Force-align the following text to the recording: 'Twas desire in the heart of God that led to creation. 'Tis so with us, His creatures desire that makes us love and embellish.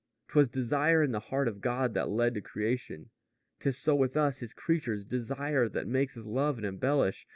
'Twas 0.29 0.49
desire 0.49 1.03
in 1.03 1.11
the 1.11 1.19
heart 1.29 1.47
of 1.47 1.61
God 1.61 1.93
that 1.93 2.09
led 2.09 2.33
to 2.33 2.41
creation. 2.41 3.11
'Tis 3.59 3.77
so 3.77 3.93
with 3.93 4.17
us, 4.17 4.39
His 4.39 4.51
creatures 4.51 5.05
desire 5.05 5.69
that 5.69 5.85
makes 5.85 6.17
us 6.17 6.25
love 6.25 6.57
and 6.57 6.65
embellish. 6.65 7.27